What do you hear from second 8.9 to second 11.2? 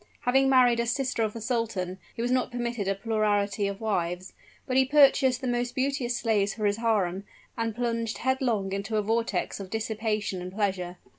a vortex of dissipation and pleasure.